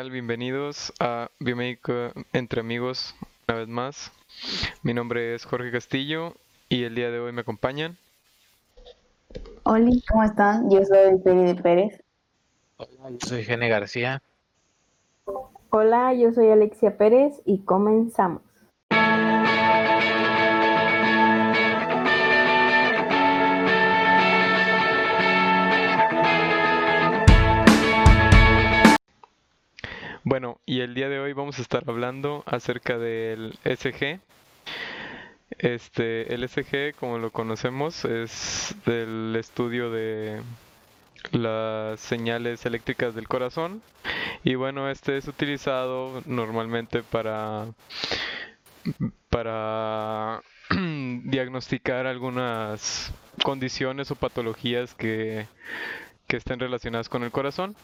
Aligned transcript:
tal? 0.00 0.10
Bienvenidos 0.10 0.94
a 0.98 1.30
Biomédico 1.40 1.92
entre 2.32 2.60
amigos 2.60 3.14
una 3.46 3.58
vez 3.58 3.68
más. 3.68 4.12
Mi 4.82 4.94
nombre 4.94 5.34
es 5.34 5.44
Jorge 5.44 5.70
Castillo 5.70 6.36
y 6.70 6.84
el 6.84 6.94
día 6.94 7.10
de 7.10 7.20
hoy 7.20 7.32
me 7.32 7.42
acompañan. 7.42 7.98
Hola, 9.64 9.90
¿cómo 10.08 10.24
están? 10.24 10.70
Yo 10.70 10.82
soy 10.86 11.18
Peri 11.22 11.44
de 11.44 11.54
Pérez. 11.54 12.02
Hola, 12.78 13.10
yo 13.10 13.28
soy 13.28 13.44
Gene 13.44 13.68
García. 13.68 14.22
Hola, 15.68 16.14
yo 16.14 16.32
soy 16.32 16.48
Alexia 16.48 16.96
Pérez 16.96 17.34
y 17.44 17.58
comenzamos. 17.58 18.40
Bueno, 30.30 30.60
y 30.64 30.82
el 30.82 30.94
día 30.94 31.08
de 31.08 31.18
hoy 31.18 31.32
vamos 31.32 31.58
a 31.58 31.62
estar 31.62 31.82
hablando 31.88 32.44
acerca 32.46 32.98
del 32.98 33.58
SG. 33.64 34.20
Este, 35.58 36.32
el 36.32 36.48
SG, 36.48 36.94
como 36.94 37.18
lo 37.18 37.32
conocemos, 37.32 38.04
es 38.04 38.76
del 38.86 39.34
estudio 39.34 39.90
de 39.90 40.40
las 41.32 41.98
señales 41.98 42.64
eléctricas 42.64 43.16
del 43.16 43.26
corazón. 43.26 43.82
Y 44.44 44.54
bueno, 44.54 44.88
este 44.88 45.16
es 45.16 45.26
utilizado 45.26 46.22
normalmente 46.26 47.02
para 47.02 47.66
para 49.30 50.42
diagnosticar 51.24 52.06
algunas 52.06 53.12
condiciones 53.42 54.12
o 54.12 54.14
patologías 54.14 54.94
que, 54.94 55.48
que 56.28 56.36
estén 56.36 56.60
relacionadas 56.60 57.08
con 57.08 57.24
el 57.24 57.32
corazón. 57.32 57.74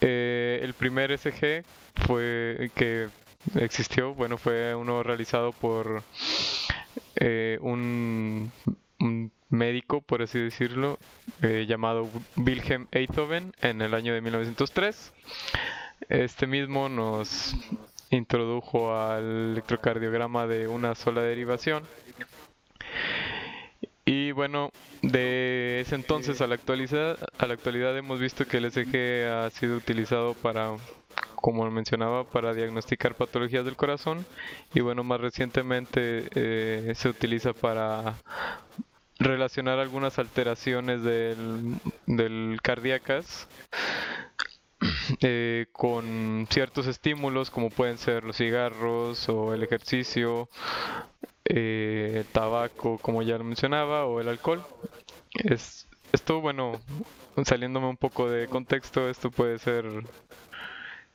Eh, 0.00 0.60
el 0.62 0.74
primer 0.74 1.16
SG 1.16 1.64
fue 2.06 2.70
que 2.74 3.08
existió, 3.54 4.14
bueno, 4.14 4.38
fue 4.38 4.74
uno 4.74 5.02
realizado 5.02 5.52
por 5.52 6.02
eh, 7.16 7.58
un, 7.60 8.52
médico, 9.48 10.00
por 10.00 10.22
así 10.22 10.38
decirlo, 10.38 10.98
eh, 11.42 11.66
llamado 11.68 12.08
Wilhelm 12.36 12.88
Einthoven 12.90 13.52
en 13.62 13.80
el 13.80 13.94
año 13.94 14.12
de 14.12 14.20
1903. 14.20 15.12
Este 16.08 16.46
mismo 16.46 16.88
nos 16.88 17.54
introdujo 18.10 18.94
al 18.98 19.52
electrocardiograma 19.52 20.46
de 20.46 20.68
una 20.68 20.94
sola 20.94 21.22
derivación. 21.22 21.84
Bueno, 24.36 24.70
de 25.00 25.80
ese 25.80 25.94
entonces 25.94 26.42
a 26.42 26.46
la 26.46 26.56
actualidad, 26.56 27.16
a 27.38 27.46
la 27.46 27.54
actualidad 27.54 27.96
hemos 27.96 28.20
visto 28.20 28.46
que 28.46 28.58
el 28.58 28.70
SG 28.70 29.32
ha 29.32 29.48
sido 29.48 29.78
utilizado 29.78 30.34
para, 30.34 30.76
como 31.36 31.64
mencionaba, 31.70 32.24
para 32.24 32.52
diagnosticar 32.52 33.14
patologías 33.14 33.64
del 33.64 33.76
corazón 33.76 34.26
y 34.74 34.80
bueno, 34.80 35.04
más 35.04 35.22
recientemente 35.22 36.28
eh, 36.34 36.92
se 36.94 37.08
utiliza 37.08 37.54
para 37.54 38.16
relacionar 39.18 39.78
algunas 39.78 40.18
alteraciones 40.18 41.02
del, 41.02 41.76
del 42.04 42.58
cardíacas 42.62 43.48
eh, 45.22 45.66
con 45.72 46.46
ciertos 46.50 46.86
estímulos 46.86 47.50
como 47.50 47.70
pueden 47.70 47.96
ser 47.96 48.22
los 48.24 48.36
cigarros 48.36 49.28
o 49.30 49.54
el 49.54 49.62
ejercicio, 49.62 50.50
eh, 51.48 52.24
tabaco 52.32 52.98
como 52.98 53.22
ya 53.22 53.38
lo 53.38 53.44
mencionaba 53.44 54.06
o 54.06 54.20
el 54.20 54.28
alcohol. 54.28 54.64
Es, 55.34 55.86
esto, 56.12 56.40
bueno, 56.40 56.80
saliéndome 57.44 57.88
un 57.88 57.96
poco 57.96 58.28
de 58.30 58.48
contexto, 58.48 59.08
esto 59.08 59.30
puede 59.30 59.58
ser 59.58 59.84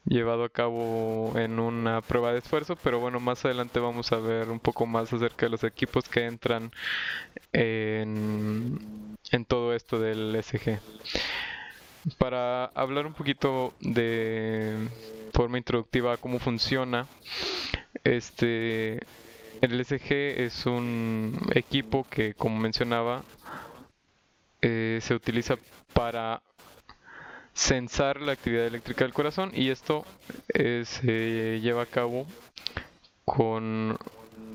llevado 0.06 0.44
a 0.44 0.50
cabo 0.50 1.34
en 1.38 1.60
una 1.60 2.02
prueba 2.02 2.32
de 2.34 2.40
esfuerzo, 2.40 2.76
pero 2.76 3.00
bueno, 3.00 3.20
más 3.20 3.46
adelante 3.46 3.80
vamos 3.80 4.12
a 4.12 4.18
ver 4.18 4.50
un 4.50 4.60
poco 4.60 4.86
más 4.86 5.14
acerca 5.14 5.46
de 5.46 5.52
los 5.52 5.64
equipos 5.64 6.10
que 6.10 6.26
entran 6.26 6.72
en, 7.54 9.18
en 9.32 9.46
todo 9.46 9.74
esto 9.74 10.00
del 10.00 10.42
SG. 10.42 10.80
Para 12.18 12.66
hablar 12.66 13.06
un 13.06 13.14
poquito 13.14 13.74
de 13.80 14.88
forma 15.34 15.60
introductiva 15.60 16.18
cómo 16.18 16.40
funciona, 16.40 17.08
este 18.04 19.00
el 19.62 19.86
SG 19.86 20.12
es 20.42 20.66
un 20.66 21.38
equipo 21.54 22.06
que, 22.10 22.34
como 22.34 22.60
mencionaba, 22.60 23.24
eh, 24.62 25.00
se 25.02 25.14
utiliza 25.14 25.56
para 25.94 26.42
censar 27.54 28.22
la 28.22 28.32
actividad 28.32 28.66
eléctrica 28.66 29.04
del 29.04 29.14
corazón 29.14 29.52
y 29.54 29.70
esto 29.70 30.04
eh, 30.54 30.84
se 30.86 31.60
lleva 31.62 31.84
a 31.84 31.86
cabo 31.86 32.26
con 33.26 33.98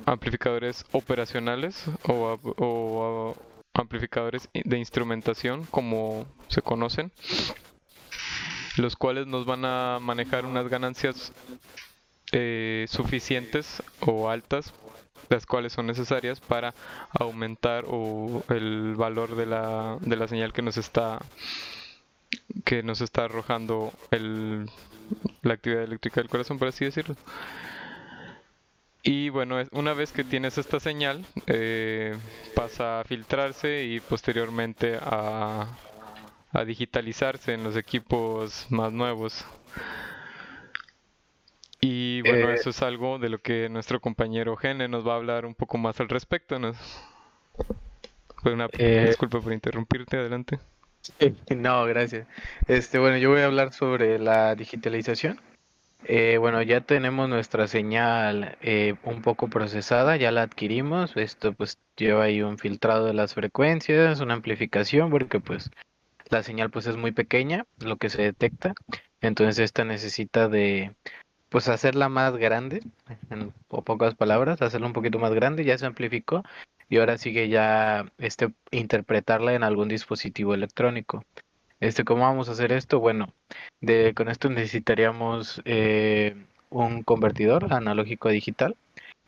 amplificadores 0.06 0.84
operacionales 0.92 1.84
o, 2.08 3.36
amplificadores 3.74 4.48
de 4.54 4.78
instrumentación 4.78 5.66
como 5.66 6.26
se 6.48 6.62
conocen 6.62 7.12
los 8.78 8.96
cuales 8.96 9.26
nos 9.26 9.44
van 9.44 9.64
a 9.66 9.98
manejar 10.00 10.46
unas 10.46 10.68
ganancias 10.68 11.32
eh, 12.32 12.86
suficientes 12.88 13.82
o 14.00 14.30
altas 14.30 14.72
las 15.28 15.46
cuales 15.46 15.72
son 15.72 15.86
necesarias 15.86 16.40
para 16.40 16.74
aumentar 17.18 17.84
o 17.88 18.42
el 18.48 18.94
valor 18.96 19.36
de 19.36 19.46
la, 19.46 19.98
de 20.00 20.16
la 20.16 20.28
señal 20.28 20.52
que 20.52 20.62
nos 20.62 20.76
está 20.76 21.18
que 22.64 22.82
nos 22.82 23.00
está 23.00 23.24
arrojando 23.24 23.92
el, 24.10 24.68
la 25.42 25.54
actividad 25.54 25.84
eléctrica 25.84 26.20
del 26.20 26.28
corazón, 26.28 26.58
por 26.58 26.68
así 26.68 26.84
decirlo. 26.84 27.16
Y 29.02 29.28
bueno, 29.28 29.56
una 29.70 29.94
vez 29.94 30.10
que 30.12 30.24
tienes 30.24 30.58
esta 30.58 30.80
señal, 30.80 31.24
eh, 31.46 32.16
pasa 32.54 33.00
a 33.00 33.04
filtrarse 33.04 33.84
y 33.84 34.00
posteriormente 34.00 34.98
a, 35.00 35.68
a 36.52 36.64
digitalizarse 36.64 37.54
en 37.54 37.62
los 37.62 37.76
equipos 37.76 38.66
más 38.68 38.92
nuevos. 38.92 39.44
Bueno, 42.26 42.50
eh, 42.50 42.54
eso 42.54 42.70
es 42.70 42.82
algo 42.82 43.18
de 43.18 43.28
lo 43.28 43.38
que 43.38 43.68
nuestro 43.68 44.00
compañero 44.00 44.56
Gene 44.56 44.88
nos 44.88 45.06
va 45.06 45.14
a 45.14 45.16
hablar 45.16 45.46
un 45.46 45.54
poco 45.54 45.78
más 45.78 46.00
al 46.00 46.08
respecto. 46.08 46.58
¿no? 46.58 46.72
Fue 48.42 48.52
una 48.52 48.68
eh, 48.72 49.06
disculpa 49.08 49.40
por 49.40 49.52
interrumpirte, 49.52 50.16
adelante. 50.16 50.58
No, 51.56 51.84
gracias. 51.84 52.26
Este, 52.66 52.98
bueno, 52.98 53.16
yo 53.16 53.30
voy 53.30 53.40
a 53.40 53.46
hablar 53.46 53.72
sobre 53.72 54.18
la 54.18 54.56
digitalización. 54.56 55.40
Eh, 56.04 56.36
bueno, 56.38 56.62
ya 56.62 56.80
tenemos 56.80 57.28
nuestra 57.28 57.68
señal 57.68 58.58
un 59.04 59.22
poco 59.22 59.48
procesada, 59.48 60.16
ya 60.16 60.32
la 60.32 60.42
adquirimos. 60.42 61.16
Esto 61.16 61.52
pues 61.52 61.78
lleva 61.96 62.24
ahí 62.24 62.42
un 62.42 62.58
filtrado 62.58 63.06
de 63.06 63.14
las 63.14 63.34
frecuencias, 63.34 64.18
una 64.20 64.34
amplificación, 64.34 65.10
porque 65.10 65.38
pues 65.38 65.70
la 66.28 66.42
señal 66.42 66.70
pues 66.70 66.86
es 66.86 66.96
muy 66.96 67.12
pequeña, 67.12 67.66
lo 67.78 67.96
que 67.96 68.10
se 68.10 68.22
detecta. 68.22 68.74
Entonces 69.20 69.58
esta 69.58 69.84
necesita 69.84 70.48
de 70.48 70.94
pues 71.48 71.68
hacerla 71.68 72.08
más 72.08 72.36
grande, 72.36 72.82
en 73.30 73.52
pocas 73.68 74.14
palabras, 74.14 74.62
hacerla 74.62 74.86
un 74.86 74.92
poquito 74.92 75.18
más 75.18 75.32
grande, 75.32 75.64
ya 75.64 75.78
se 75.78 75.86
amplificó 75.86 76.42
y 76.88 76.98
ahora 76.98 77.18
sigue 77.18 77.48
ya 77.48 78.06
este 78.18 78.52
interpretarla 78.70 79.54
en 79.54 79.62
algún 79.62 79.88
dispositivo 79.88 80.54
electrónico. 80.54 81.24
Este, 81.80 82.04
¿cómo 82.04 82.22
vamos 82.22 82.48
a 82.48 82.52
hacer 82.52 82.72
esto? 82.72 83.00
Bueno, 83.00 83.32
de, 83.80 84.14
con 84.14 84.28
esto 84.28 84.48
necesitaríamos 84.48 85.60
eh, 85.64 86.34
un 86.70 87.02
convertidor 87.02 87.72
analógico 87.72 88.28
a 88.28 88.32
digital. 88.32 88.76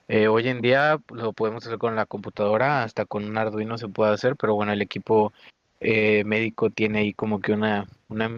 Eh, 0.09 0.29
hoy 0.29 0.49
en 0.49 0.63
día 0.63 1.01
lo 1.13 1.35
podemos 1.35 1.67
hacer 1.67 1.79
con 1.79 1.95
la 1.95 2.07
computadora, 2.07 2.83
hasta 2.83 3.05
con 3.05 3.25
un 3.25 3.37
Arduino 3.37 3.77
se 3.77 3.89
puede 3.89 4.15
hacer, 4.15 4.37
pero 4.37 4.55
bueno, 4.55 4.73
el 4.73 4.81
equipo 4.81 5.35
eh, 5.81 6.25
médico 6.25 6.71
tiene 6.71 7.01
ahí 7.01 7.13
como 7.13 7.41
que 7.41 7.53
una, 7.53 7.87
una, 8.09 8.31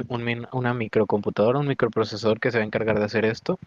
una, 0.52 0.74
microcomputadora, 0.74 1.58
un 1.58 1.68
microprocesador 1.68 2.40
que 2.40 2.50
se 2.50 2.58
va 2.58 2.64
a 2.64 2.66
encargar 2.66 2.98
de 2.98 3.04
hacer 3.04 3.24
esto. 3.24 3.58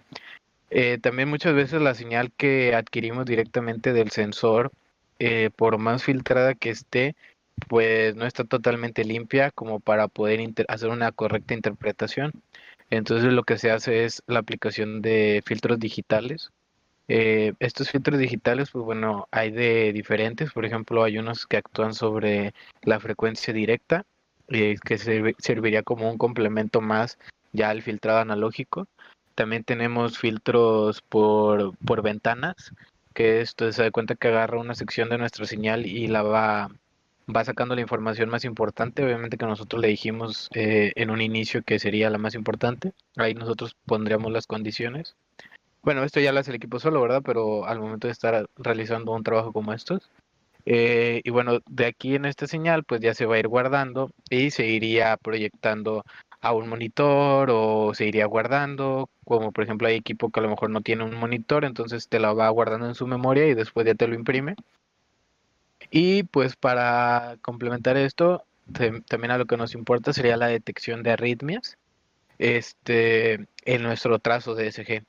Eh, 0.70 0.98
también 1.02 1.30
muchas 1.30 1.54
veces 1.54 1.82
la 1.82 1.94
señal 1.94 2.32
que 2.32 2.76
adquirimos 2.76 3.26
directamente 3.26 3.94
del 3.94 4.12
sensor, 4.12 4.72
eh, 5.20 5.50
por 5.56 5.78
más 5.78 6.04
filtrada 6.04 6.56
que 6.56 6.70
esté, 6.70 7.16
pues 7.68 8.16
no 8.16 8.26
está 8.26 8.44
totalmente 8.44 9.06
limpia 9.06 9.52
como 9.52 9.80
para 9.80 10.08
poder 10.08 10.42
hacer 10.68 10.90
una 10.90 11.12
correcta 11.12 11.54
interpretación. 11.54 12.32
Entonces 12.90 13.34
lo 13.34 13.44
que 13.44 13.58
se 13.58 13.72
hace 13.72 14.06
es 14.06 14.24
la 14.28 14.40
aplicación 14.40 15.02
de 15.02 15.44
filtros 15.46 15.80
digitales 15.80 16.52
eh, 17.08 17.54
estos 17.60 17.90
filtros 17.92 18.20
digitales, 18.20 18.72
pues 18.72 18.86
bueno, 18.86 19.28
hay 19.32 19.52
de 19.52 19.92
diferentes. 19.94 20.52
Por 20.52 20.66
ejemplo, 20.66 21.04
hay 21.04 21.18
unos 21.18 21.46
que 21.46 21.58
actúan 21.58 21.94
sobre 21.94 22.54
la 22.82 23.00
frecuencia 23.00 23.54
directa, 23.54 24.06
eh, 24.48 24.78
que 24.84 24.98
serviría 24.98 25.84
como 25.84 26.10
un 26.10 26.18
complemento 26.18 26.82
más 26.82 27.18
ya 27.52 27.70
al 27.70 27.82
filtrado 27.82 28.20
analógico. 28.20 28.88
También 29.36 29.64
tenemos 29.64 30.18
filtros 30.20 31.02
por, 31.02 32.02
ventanas, 32.04 32.74
que 33.14 33.42
esto 33.42 33.72
se 33.72 33.84
da 33.84 33.92
cuenta 33.92 34.16
que 34.16 34.28
agarra 34.30 34.60
una 34.60 34.76
sección 34.76 35.10
de 35.10 35.18
nuestra 35.18 35.46
señal 35.46 35.86
y 35.86 36.08
la 36.08 36.24
va 36.24 36.70
va 37.34 37.46
sacando 37.46 37.74
la 37.74 37.82
información 37.82 38.30
más 38.30 38.44
importante, 38.44 39.02
obviamente 39.04 39.38
que 39.38 39.46
nosotros 39.46 39.82
le 39.82 39.88
dijimos 39.88 40.50
eh, 40.54 40.92
en 40.96 41.10
un 41.10 41.22
inicio 41.22 41.64
que 41.64 41.80
sería 41.80 42.10
la 42.10 42.18
más 42.18 42.36
importante, 42.36 42.92
ahí 43.16 43.34
nosotros 43.34 43.78
pondríamos 43.86 44.32
las 44.34 44.46
condiciones. 44.46 45.16
Bueno, 45.84 46.04
esto 46.04 46.20
ya 46.22 46.32
lo 46.32 46.40
hace 46.40 46.52
el 46.52 46.56
equipo 46.56 46.80
solo, 46.80 47.02
¿verdad? 47.02 47.22
Pero 47.26 47.66
al 47.66 47.80
momento 47.80 48.08
de 48.08 48.14
estar 48.14 48.48
realizando 48.58 49.12
un 49.12 49.24
trabajo 49.24 49.52
como 49.52 49.74
estos. 49.74 50.10
Eh, 50.66 51.22
y 51.26 51.30
bueno, 51.30 51.60
de 51.68 51.86
aquí 51.86 52.16
en 52.16 52.26
esta 52.26 52.48
señal, 52.48 52.86
pues 52.86 53.02
ya 53.02 53.14
se 53.14 53.26
va 53.26 53.36
a 53.36 53.40
ir 53.40 53.50
guardando 53.50 54.10
y 54.30 54.52
se 54.52 54.66
iría 54.66 55.18
proyectando 55.18 56.06
a 56.42 56.54
un 56.54 56.70
monitor 56.70 57.50
o 57.52 57.94
se 57.94 58.06
iría 58.06 58.26
guardando, 58.28 59.10
como 59.26 59.52
por 59.52 59.66
ejemplo 59.66 59.88
hay 59.88 59.96
equipo 59.96 60.30
que 60.30 60.40
a 60.40 60.44
lo 60.44 60.50
mejor 60.50 60.70
no 60.70 60.82
tiene 60.82 61.04
un 61.04 61.16
monitor, 61.16 61.66
entonces 61.66 62.08
te 62.08 62.20
lo 62.20 62.36
va 62.36 62.50
guardando 62.50 62.88
en 62.88 62.96
su 62.96 63.08
memoria 63.08 63.48
y 63.48 63.54
después 63.54 63.86
ya 63.86 63.96
te 63.96 64.08
lo 64.08 64.16
imprime. 64.16 64.56
Y 65.92 66.24
pues 66.24 66.56
para 66.56 67.38
complementar 67.42 67.98
esto, 67.98 68.44
también 69.08 69.32
a 69.32 69.38
lo 69.38 69.46
que 69.46 69.58
nos 69.58 69.76
importa 69.76 70.14
sería 70.14 70.38
la 70.38 70.48
detección 70.48 71.04
de 71.04 71.12
arritmias 71.12 71.78
este, 72.40 73.48
en 73.66 73.84
nuestro 73.84 74.20
trazo 74.20 74.56
de 74.56 74.68
SG. 74.68 75.04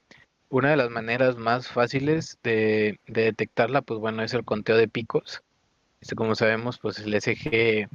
Una 0.54 0.70
de 0.70 0.76
las 0.76 0.88
maneras 0.88 1.36
más 1.36 1.66
fáciles 1.66 2.38
de, 2.44 3.00
detectarla, 3.08 3.82
pues 3.82 3.98
bueno, 3.98 4.22
es 4.22 4.34
el 4.34 4.44
conteo 4.44 4.76
de 4.76 4.86
picos. 4.86 5.42
Este, 6.00 6.14
como 6.14 6.36
sabemos, 6.36 6.78
pues 6.78 7.00
el 7.00 7.12
SG, 7.12 7.88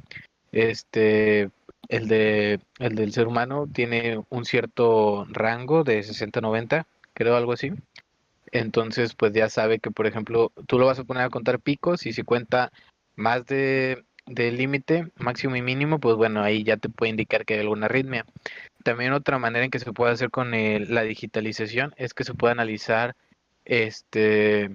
este, 0.52 1.48
el, 1.88 2.06
de, 2.06 2.60
el 2.78 2.96
del 2.96 3.14
ser 3.14 3.28
humano 3.28 3.66
tiene 3.66 4.22
un 4.28 4.44
cierto 4.44 5.24
rango 5.30 5.84
de 5.84 6.00
60-90, 6.00 6.84
creo 7.14 7.34
algo 7.34 7.54
así. 7.54 7.72
Entonces, 8.52 9.14
pues 9.14 9.32
ya 9.32 9.48
sabe 9.48 9.78
que, 9.78 9.90
por 9.90 10.06
ejemplo, 10.06 10.52
tú 10.66 10.78
lo 10.78 10.84
vas 10.84 10.98
a 10.98 11.04
poner 11.04 11.22
a 11.22 11.30
contar 11.30 11.60
picos 11.60 12.04
y 12.04 12.12
si 12.12 12.24
cuenta 12.24 12.72
más 13.16 13.46
de 13.46 14.04
del 14.30 14.56
límite 14.56 15.08
máximo 15.16 15.56
y 15.56 15.62
mínimo, 15.62 15.98
pues 15.98 16.16
bueno, 16.16 16.42
ahí 16.42 16.62
ya 16.62 16.76
te 16.76 16.88
puede 16.88 17.10
indicar 17.10 17.44
que 17.44 17.54
hay 17.54 17.60
alguna 17.60 17.86
arritmia. 17.86 18.24
También 18.84 19.12
otra 19.12 19.38
manera 19.38 19.64
en 19.64 19.70
que 19.70 19.80
se 19.80 19.92
puede 19.92 20.12
hacer 20.12 20.30
con 20.30 20.52
la 20.52 21.02
digitalización 21.02 21.94
es 21.96 22.14
que 22.14 22.24
se 22.24 22.34
puede 22.34 22.52
analizar 22.52 23.16
este 23.64 24.70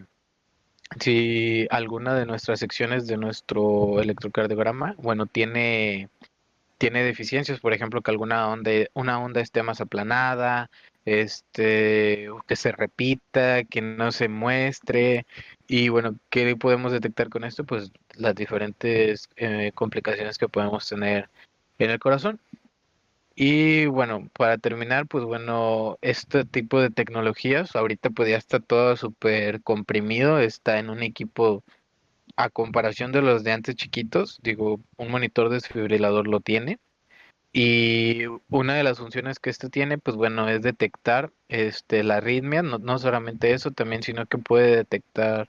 si 0.99 1.67
alguna 1.71 2.13
de 2.13 2.25
nuestras 2.25 2.59
secciones 2.59 3.07
de 3.07 3.17
nuestro 3.17 3.99
electrocardiograma, 4.01 4.95
bueno, 4.97 5.25
tiene 5.25 6.09
tiene 6.77 7.03
deficiencias, 7.03 7.59
por 7.59 7.73
ejemplo, 7.73 8.01
que 8.01 8.11
alguna 8.11 8.49
onda 8.49 8.71
una 8.93 9.19
onda 9.19 9.41
esté 9.41 9.63
más 9.63 9.81
aplanada, 9.81 10.69
este, 11.05 12.27
que 12.47 12.55
se 12.55 12.71
repita, 12.71 13.63
que 13.63 13.81
no 13.81 14.11
se 14.11 14.27
muestre. 14.27 15.25
Y 15.67 15.89
bueno, 15.89 16.17
¿qué 16.29 16.55
podemos 16.55 16.91
detectar 16.91 17.29
con 17.29 17.43
esto? 17.43 17.63
Pues 17.65 17.91
las 18.15 18.35
diferentes 18.35 19.29
eh, 19.37 19.71
complicaciones 19.75 20.37
que 20.37 20.49
podemos 20.49 20.87
tener 20.87 21.29
en 21.79 21.91
el 21.91 21.99
corazón. 21.99 22.39
Y 23.35 23.85
bueno, 23.87 24.29
para 24.37 24.57
terminar, 24.57 25.07
pues 25.07 25.25
bueno, 25.25 25.97
este 26.01 26.45
tipo 26.45 26.79
de 26.81 26.89
tecnologías 26.89 27.75
ahorita 27.75 28.09
pues 28.09 28.29
ya 28.29 28.37
está 28.37 28.59
todo 28.61 28.95
súper 28.95 29.61
comprimido, 29.61 30.39
está 30.39 30.79
en 30.79 30.89
un 30.89 31.03
equipo 31.03 31.63
a 32.37 32.49
comparación 32.49 33.11
de 33.11 33.21
los 33.21 33.43
de 33.43 33.51
antes 33.51 33.75
chiquitos, 33.75 34.39
digo, 34.43 34.79
un 34.97 35.11
monitor 35.11 35.49
desfibrilador 35.49 36.27
lo 36.27 36.39
tiene, 36.41 36.79
y 37.57 38.25
una 38.49 38.73
de 38.73 38.83
las 38.83 38.97
funciones 38.99 39.39
que 39.39 39.49
este 39.49 39.69
tiene, 39.69 39.97
pues 39.97 40.17
bueno, 40.17 40.49
es 40.49 40.61
detectar 40.61 41.31
este, 41.47 42.03
la 42.03 42.17
arritmia, 42.17 42.61
no, 42.61 42.79
no 42.79 42.99
solamente 42.99 43.53
eso, 43.53 43.71
también, 43.71 44.03
sino 44.03 44.25
que 44.25 44.37
puede 44.37 44.75
detectar 44.75 45.47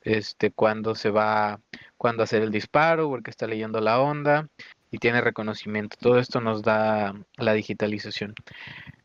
este, 0.00 0.50
cuando 0.50 0.94
se 0.94 1.10
va, 1.10 1.60
cuando 1.98 2.22
hacer 2.22 2.40
el 2.40 2.52
disparo, 2.52 3.10
porque 3.10 3.30
está 3.30 3.46
leyendo 3.46 3.82
la 3.82 4.00
onda 4.00 4.48
y 4.90 4.96
tiene 4.96 5.20
reconocimiento. 5.20 5.98
Todo 6.00 6.18
esto 6.18 6.40
nos 6.40 6.62
da 6.62 7.14
la 7.36 7.52
digitalización. 7.52 8.34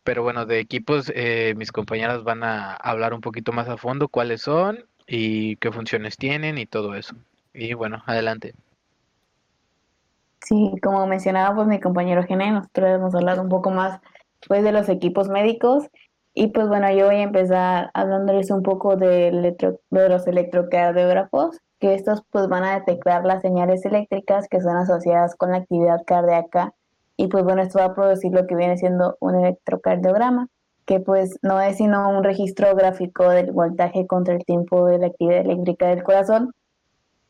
Pero 0.05 0.23
bueno, 0.23 0.45
de 0.45 0.61
equipos, 0.61 1.11
eh, 1.15 1.53
mis 1.57 1.73
compañeras 1.73 2.23
van 2.23 2.45
a 2.45 2.75
hablar 2.75 3.13
un 3.13 3.19
poquito 3.19 3.51
más 3.51 3.67
a 3.67 3.75
fondo 3.75 4.07
cuáles 4.07 4.43
son 4.43 4.85
y 5.05 5.57
qué 5.57 5.69
funciones 5.73 6.15
tienen 6.15 6.57
y 6.57 6.65
todo 6.65 6.95
eso. 6.95 7.13
Y 7.53 7.73
bueno, 7.73 8.03
adelante. 8.05 8.53
Sí, 10.47 10.71
como 10.81 11.05
mencionaba 11.07 11.53
pues 11.53 11.67
mi 11.67 11.77
compañero 11.81 12.23
Gene, 12.23 12.51
nosotros 12.51 12.89
hemos 12.89 13.13
hablado 13.13 13.41
un 13.41 13.49
poco 13.49 13.69
más 13.69 13.99
pues 14.47 14.63
de 14.63 14.71
los 14.71 14.87
equipos 14.87 15.27
médicos 15.27 15.89
y 16.33 16.47
pues 16.47 16.69
bueno, 16.69 16.89
yo 16.89 17.07
voy 17.07 17.17
a 17.17 17.23
empezar 17.23 17.91
hablándoles 17.93 18.49
un 18.49 18.63
poco 18.63 18.95
de, 18.95 19.57
de 19.89 20.09
los 20.09 20.25
electrocardiógrafos, 20.25 21.59
que 21.79 21.95
estos 21.95 22.23
pues 22.31 22.47
van 22.47 22.63
a 22.63 22.75
detectar 22.75 23.25
las 23.25 23.41
señales 23.41 23.83
eléctricas 23.83 24.47
que 24.47 24.61
son 24.61 24.77
asociadas 24.77 25.35
con 25.35 25.51
la 25.51 25.57
actividad 25.57 26.05
cardíaca 26.07 26.73
y 27.17 27.27
pues 27.27 27.43
bueno, 27.43 27.61
esto 27.61 27.79
va 27.79 27.85
a 27.85 27.95
producir 27.95 28.31
lo 28.31 28.47
que 28.47 28.55
viene 28.55 28.77
siendo 28.77 29.17
un 29.19 29.35
electrocardiograma, 29.35 30.47
que 30.85 31.01
pues 31.01 31.37
no 31.41 31.59
es 31.59 31.75
sino 31.75 32.09
un 32.09 32.23
registro 32.23 32.73
gráfico 32.73 33.27
del 33.27 33.51
voltaje 33.51 34.07
contra 34.07 34.33
el 34.33 34.45
tiempo 34.45 34.85
de 34.85 34.99
la 34.99 35.07
actividad 35.07 35.41
eléctrica 35.41 35.87
del 35.87 36.03
corazón. 36.03 36.53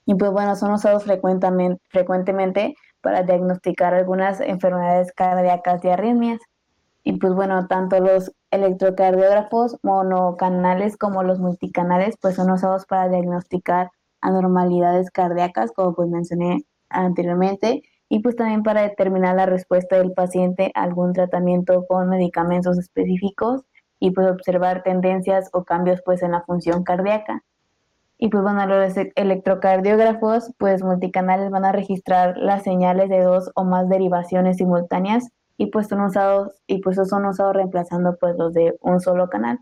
Y 0.06 0.14
pues 0.16 0.32
bueno, 0.32 0.56
son 0.56 0.72
usados 0.74 1.04
frecuentemente, 1.04 1.82
frecuentemente 1.90 2.76
para 3.02 3.24
diagnosticar 3.24 3.94
algunas 3.94 4.40
enfermedades 4.42 5.12
cardíacas 5.14 5.84
y 5.86 5.90
arritmias. 5.90 6.40
Y 7.04 7.18
pues 7.20 7.34
bueno, 7.34 7.68
tanto 7.68 8.00
los 8.00 8.32
electrocardiógrafos 8.52 9.78
monocanales 9.84 10.98
como 10.98 11.24
los 11.24 11.40
multicanales 11.40 12.16
pues 12.22 12.36
son 12.36 12.52
usados 12.52 12.86
para 12.86 13.10
diagnosticar 13.10 13.92
anormalidades 14.22 15.12
cardíacas, 15.12 15.72
como 15.72 15.96
pues 15.96 16.10
mencioné 16.10 16.66
anteriormente, 16.90 17.84
y 18.10 18.20
pues 18.20 18.36
también 18.36 18.64
para 18.64 18.82
determinar 18.82 19.36
la 19.36 19.46
respuesta 19.46 19.98
del 19.98 20.14
paciente 20.14 20.72
a 20.76 20.84
algún 20.84 21.14
tratamiento 21.14 21.86
con 21.88 22.10
medicamentos 22.10 22.78
específicos 22.78 23.64
y 24.00 24.12
pues 24.12 24.28
observar 24.30 24.84
tendencias 24.84 25.50
o 25.54 25.64
cambios 25.64 26.02
pues 26.06 26.22
en 26.24 26.32
la 26.32 26.44
función 26.44 26.84
cardíaca. 26.84 27.44
Y 28.18 28.30
pues 28.30 28.44
bueno, 28.44 28.66
los 28.66 28.94
electrocardiógrafos, 29.16 30.52
pues 30.58 30.84
multicanales 30.84 31.52
van 31.52 31.66
a 31.66 31.72
registrar 31.72 32.36
las 32.38 32.64
señales 32.64 33.10
de 33.10 33.22
dos 33.22 33.52
o 33.56 33.64
más 33.64 33.88
derivaciones 33.90 34.58
simultáneas 34.58 35.30
y 35.58 35.68
pues 35.68 35.88
son 35.88 36.02
usados 36.02 36.54
y 36.66 36.80
pues 36.80 36.98
son 36.98 37.26
usados 37.26 37.56
reemplazando 37.56 38.18
pues 38.20 38.36
los 38.38 38.54
de 38.54 38.76
un 38.82 39.00
solo 39.02 39.30
canal. 39.30 39.60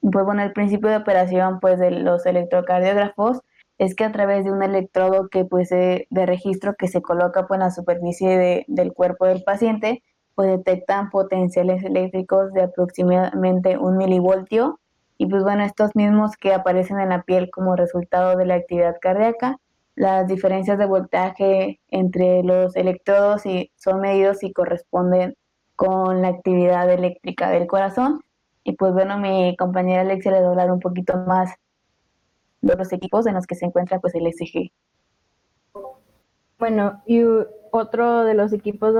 Pues 0.00 0.24
bueno, 0.24 0.42
el 0.42 0.52
principio 0.52 0.88
de 0.88 0.98
operación 0.98 1.58
pues 1.60 1.80
de 1.80 1.90
los 1.90 2.26
electrocardiógrafos 2.26 3.40
es 3.78 3.94
que 3.94 4.04
a 4.04 4.12
través 4.12 4.44
de 4.44 4.52
un 4.52 4.62
electrodo 4.62 5.28
que 5.28 5.44
pues 5.44 5.70
de, 5.70 6.06
registro 6.10 6.74
que 6.76 6.88
se 6.88 7.02
coloca 7.02 7.46
pues 7.46 7.58
en 7.58 7.64
la 7.64 7.70
superficie 7.70 8.64
del 8.68 8.92
cuerpo 8.92 9.26
del 9.26 9.42
paciente, 9.42 10.02
pues 10.34 10.48
detectan 10.50 11.10
potenciales 11.10 11.82
eléctricos 11.84 12.52
de 12.52 12.62
aproximadamente 12.62 13.78
un 13.78 13.96
milivoltio 13.96 14.78
y 15.18 15.26
pues 15.26 15.42
bueno, 15.42 15.64
estos 15.64 15.96
mismos 15.96 16.36
que 16.36 16.54
aparecen 16.54 17.00
en 17.00 17.08
la 17.08 17.22
piel 17.22 17.50
como 17.50 17.74
resultado 17.74 18.36
de 18.36 18.46
la 18.46 18.54
actividad 18.54 18.96
cardíaca, 19.00 19.58
las 19.96 20.28
diferencias 20.28 20.78
de 20.78 20.86
voltaje 20.86 21.80
entre 21.88 22.44
los 22.44 22.76
electrodos 22.76 23.44
y 23.44 23.72
son 23.74 24.00
medidos 24.00 24.44
y 24.44 24.52
corresponden 24.52 25.36
con 25.74 26.22
la 26.22 26.28
actividad 26.28 26.88
eléctrica 26.88 27.50
del 27.50 27.66
corazón. 27.66 28.20
Y 28.62 28.74
pues 28.74 28.92
bueno, 28.92 29.18
mi 29.18 29.56
compañera 29.56 30.02
Alexia 30.02 30.30
le 30.30 30.40
va 30.40 30.46
a 30.46 30.50
hablar 30.50 30.70
un 30.70 30.78
poquito 30.78 31.16
más 31.26 31.52
de 32.60 32.76
los 32.76 32.92
equipos 32.92 33.26
en 33.26 33.34
los 33.34 33.46
que 33.46 33.56
se 33.56 33.66
encuentra 33.66 33.98
pues 33.98 34.14
el 34.14 34.32
SG. 34.32 34.70
Bueno, 36.60 37.02
y 37.06 37.22
otro 37.72 38.22
de 38.22 38.34
los 38.34 38.52
equipos 38.52 38.94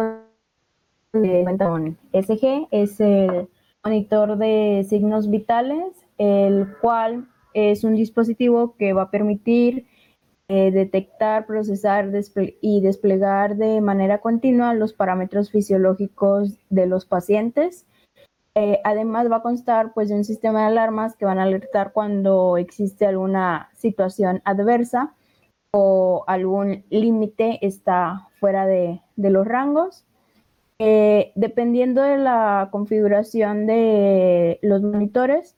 donde 1.12 1.42
cuenta 1.44 1.68
con 1.68 1.96
SG 2.12 2.66
es 2.72 2.98
el 3.00 3.48
monitor 3.84 4.36
de 4.36 4.84
signos 4.88 5.30
vitales 5.30 6.07
el 6.18 6.76
cual 6.80 7.28
es 7.54 7.84
un 7.84 7.94
dispositivo 7.94 8.76
que 8.76 8.92
va 8.92 9.02
a 9.02 9.10
permitir 9.10 9.86
eh, 10.50 10.70
detectar, 10.70 11.46
procesar 11.46 12.10
y 12.62 12.80
desplegar 12.80 13.56
de 13.56 13.82
manera 13.82 14.18
continua 14.22 14.72
los 14.72 14.94
parámetros 14.94 15.50
fisiológicos 15.50 16.58
de 16.70 16.86
los 16.86 17.04
pacientes. 17.04 17.86
Eh, 18.54 18.80
además 18.82 19.30
va 19.30 19.36
a 19.36 19.42
constar 19.42 19.92
pues, 19.92 20.08
de 20.08 20.14
un 20.14 20.24
sistema 20.24 20.62
de 20.62 20.66
alarmas 20.68 21.16
que 21.16 21.26
van 21.26 21.38
a 21.38 21.42
alertar 21.42 21.92
cuando 21.92 22.56
existe 22.56 23.06
alguna 23.06 23.68
situación 23.74 24.40
adversa 24.44 25.14
o 25.70 26.24
algún 26.26 26.84
límite 26.88 27.58
está 27.64 28.28
fuera 28.40 28.66
de, 28.66 29.00
los 29.16 29.46
rangos. 29.46 30.06
Eh, 30.78 31.32
dependiendo 31.34 32.02
de 32.02 32.16
la 32.16 32.68
configuración 32.72 33.66
de 33.66 34.58
los 34.62 34.80
monitores, 34.80 35.56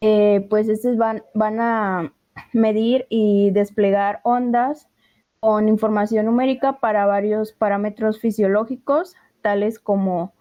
eh, 0.00 0.46
pues 0.50 0.68
estos 0.68 0.96
van, 0.96 1.22
van 1.34 1.60
a 1.60 2.12
medir 2.52 3.06
y 3.08 3.50
desplegar 3.50 4.20
ondas 4.24 4.88
con 5.40 5.68
información 5.68 6.26
numérica 6.26 6.80
para 6.80 7.06
varios 7.06 7.52
parámetros 7.52 8.20
fisiológicos, 8.20 9.14
tales 9.42 9.78
como 9.78 10.34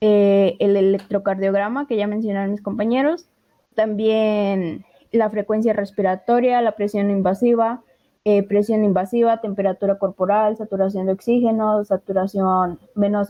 eh, 0.00 0.56
el 0.60 0.76
electrocardiograma 0.76 1.86
que 1.86 1.96
ya 1.96 2.06
mencionaron 2.06 2.52
mis 2.52 2.62
compañeros, 2.62 3.28
también 3.74 4.84
la 5.12 5.30
frecuencia 5.30 5.72
respiratoria, 5.72 6.60
la 6.62 6.72
presión 6.72 7.10
invasiva, 7.10 7.82
eh, 8.24 8.42
presión 8.42 8.84
invasiva, 8.84 9.40
temperatura 9.40 9.98
corporal, 9.98 10.56
saturación 10.56 11.06
de 11.06 11.12
oxígeno, 11.12 11.84
saturación 11.84 12.80
menos 12.94 13.28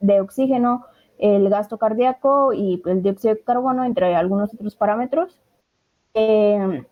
de 0.00 0.20
oxígeno, 0.20 0.84
el 1.22 1.48
gasto 1.48 1.78
cardíaco 1.78 2.52
y 2.52 2.82
el 2.84 3.00
dióxido 3.00 3.34
de 3.34 3.44
carbono, 3.44 3.84
entre 3.84 4.16
algunos 4.16 4.52
otros 4.52 4.74
parámetros. 4.74 5.38
Eh, 6.14 6.84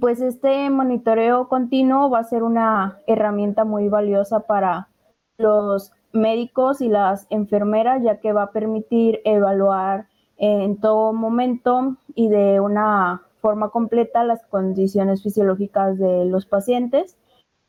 pues 0.00 0.22
este 0.22 0.70
monitoreo 0.70 1.46
continuo 1.48 2.08
va 2.08 2.20
a 2.20 2.24
ser 2.24 2.42
una 2.42 2.98
herramienta 3.06 3.64
muy 3.64 3.88
valiosa 3.88 4.40
para 4.40 4.88
los 5.36 5.92
médicos 6.12 6.80
y 6.80 6.88
las 6.88 7.26
enfermeras, 7.28 8.02
ya 8.02 8.18
que 8.18 8.32
va 8.32 8.44
a 8.44 8.50
permitir 8.50 9.20
evaluar 9.24 10.06
en 10.38 10.80
todo 10.80 11.12
momento 11.12 11.96
y 12.14 12.28
de 12.28 12.60
una 12.60 13.24
forma 13.42 13.68
completa 13.68 14.24
las 14.24 14.42
condiciones 14.46 15.22
fisiológicas 15.22 15.98
de 15.98 16.24
los 16.24 16.46
pacientes, 16.46 17.18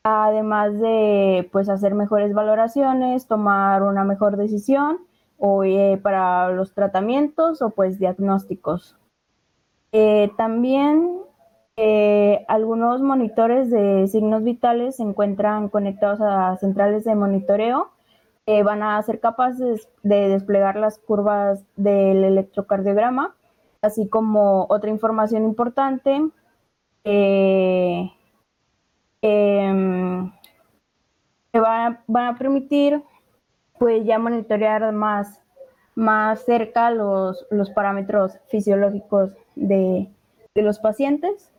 además 0.04 0.72
de 0.80 1.50
pues 1.52 1.68
hacer 1.68 1.94
mejores 1.94 2.32
valoraciones, 2.32 3.26
tomar 3.26 3.82
una 3.82 4.04
mejor 4.04 4.38
decisión 4.38 5.07
o 5.38 5.64
eh, 5.64 5.98
para 6.02 6.50
los 6.50 6.74
tratamientos 6.74 7.62
o 7.62 7.70
pues 7.70 7.98
diagnósticos. 7.98 8.96
Eh, 9.92 10.30
también 10.36 11.20
eh, 11.76 12.44
algunos 12.48 13.00
monitores 13.00 13.70
de 13.70 14.06
signos 14.08 14.42
vitales 14.42 14.96
se 14.96 15.02
encuentran 15.04 15.68
conectados 15.68 16.20
a 16.20 16.56
centrales 16.56 17.04
de 17.04 17.14
monitoreo. 17.14 17.90
van 18.64 18.82
a 18.82 19.02
ser 19.02 19.20
capaces 19.20 19.88
de 20.02 20.28
desplegar 20.28 20.76
las 20.76 20.98
curvas 20.98 21.64
del 21.76 22.24
electrocardiograma, 22.24 23.36
así 23.82 24.08
como 24.08 24.66
otra 24.70 24.90
información 24.90 25.44
importante. 25.44 26.30
Eh, 27.10 28.12
em, 29.22 30.30
que 31.52 31.60
van, 31.60 31.98
a 32.14 32.36
permitir 32.36 33.02
pues 33.78 34.04
ya 34.04 34.18
monitorear 34.18 34.92
más, 34.92 35.40
más 35.94 36.44
cerca 36.44 36.90
los, 36.90 37.46
los 37.50 37.70
parámetros 37.70 38.38
fisiológicos 38.48 39.32
de, 39.54 40.08
de 40.54 40.62
los 40.62 40.78
pacientes. 40.78 41.52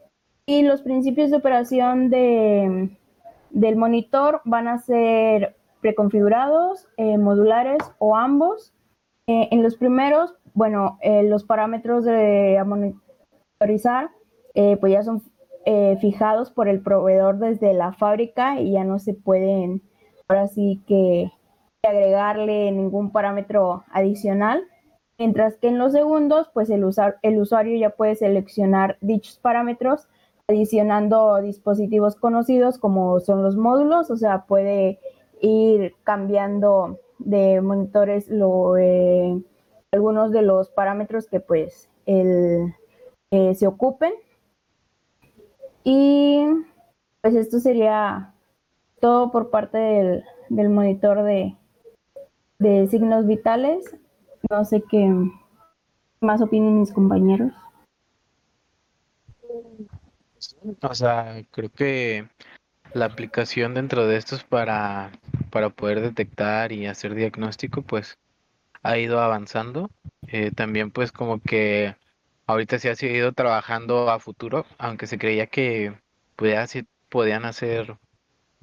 Y 0.45 0.63
los 0.63 0.81
principios 0.81 1.29
de 1.29 1.37
operación 1.37 2.09
de, 2.09 2.97
del 3.51 3.75
monitor 3.75 4.41
van 4.45 4.67
a 4.67 4.79
ser 4.79 5.55
preconfigurados, 5.81 6.87
eh, 6.97 7.17
modulares 7.17 7.77
o 7.99 8.15
ambos. 8.15 8.73
Eh, 9.27 9.47
en 9.51 9.63
los 9.63 9.75
primeros, 9.75 10.33
bueno, 10.53 10.97
eh, 11.01 11.23
los 11.23 11.43
parámetros 11.43 12.05
de 12.05 12.61
monitorizar 12.65 14.09
pues 14.81 14.91
ya 14.91 15.03
son 15.03 15.21
fijados 16.01 16.51
por 16.51 16.67
el 16.67 16.81
proveedor 16.81 17.37
desde 17.37 17.73
la 17.73 17.93
fábrica 17.93 18.59
y 18.59 18.73
ya 18.73 18.83
no 18.83 18.99
se 18.99 19.13
pueden 19.13 19.81
ahora 20.27 20.47
sí 20.47 20.83
que 20.85 21.31
agregarle 21.87 22.71
ningún 22.71 23.11
parámetro 23.11 23.83
adicional. 23.91 24.63
Mientras 25.17 25.57
que 25.57 25.67
en 25.67 25.77
los 25.77 25.91
segundos, 25.91 26.49
pues 26.53 26.69
el, 26.69 26.85
el 27.21 27.41
usuario 27.41 27.77
ya 27.77 27.89
puede 27.91 28.15
seleccionar 28.15 28.97
dichos 29.01 29.37
parámetros 29.39 30.07
adicionando 30.47 31.39
dispositivos 31.41 32.15
conocidos 32.15 32.79
como 32.79 33.19
son 33.19 33.43
los 33.43 33.55
módulos, 33.55 34.09
o 34.09 34.17
sea, 34.17 34.45
puede 34.45 34.99
ir 35.41 35.93
cambiando 36.03 36.99
de 37.19 37.61
monitores 37.61 38.27
eh, 38.79 39.41
algunos 39.91 40.31
de 40.31 40.41
los 40.41 40.69
parámetros 40.69 41.27
que 41.27 41.39
pues 41.39 41.89
el, 42.07 42.73
eh, 43.29 43.53
se 43.53 43.67
ocupen. 43.67 44.13
Y 45.83 46.45
pues 47.21 47.35
esto 47.35 47.59
sería 47.59 48.33
todo 48.99 49.31
por 49.31 49.51
parte 49.51 49.77
del, 49.77 50.23
del 50.49 50.69
monitor 50.69 51.23
de, 51.23 51.55
de 52.59 52.87
signos 52.87 53.25
vitales. 53.25 53.95
No 54.49 54.63
sé 54.63 54.83
qué 54.89 55.11
más 56.21 56.41
opinen 56.41 56.81
mis 56.81 56.91
compañeros. 56.91 57.51
O 60.81 60.93
sea, 60.93 61.43
creo 61.51 61.69
que 61.69 62.27
la 62.93 63.05
aplicación 63.05 63.73
dentro 63.73 64.07
de 64.07 64.17
estos 64.17 64.43
para, 64.43 65.11
para 65.49 65.69
poder 65.69 66.01
detectar 66.01 66.71
y 66.71 66.85
hacer 66.85 67.15
diagnóstico, 67.15 67.81
pues 67.81 68.17
ha 68.83 68.97
ido 68.97 69.19
avanzando. 69.19 69.89
Eh, 70.27 70.51
también 70.51 70.91
pues 70.91 71.11
como 71.11 71.41
que 71.41 71.95
ahorita 72.47 72.79
se 72.79 72.89
ha 72.89 72.95
seguido 72.95 73.31
trabajando 73.33 74.09
a 74.09 74.19
futuro, 74.19 74.65
aunque 74.77 75.07
se 75.07 75.17
creía 75.17 75.47
que 75.47 75.93
podía, 76.35 76.65
podían 77.09 77.45
hacer 77.45 77.97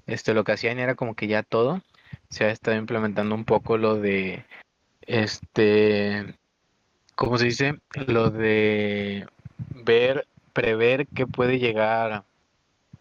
este, 0.06 0.34
lo 0.34 0.44
que 0.44 0.52
hacían 0.52 0.78
era 0.78 0.94
como 0.94 1.14
que 1.14 1.28
ya 1.28 1.42
todo. 1.42 1.82
Se 2.30 2.44
ha 2.44 2.50
estado 2.50 2.76
implementando 2.76 3.34
un 3.34 3.44
poco 3.44 3.78
lo 3.78 3.96
de 3.96 4.44
este, 5.02 6.34
¿cómo 7.14 7.38
se 7.38 7.46
dice? 7.46 7.78
Lo 8.06 8.30
de 8.30 9.26
ver 9.70 10.26
prever 10.52 11.06
que 11.08 11.26
puede 11.26 11.58
llegar 11.58 12.24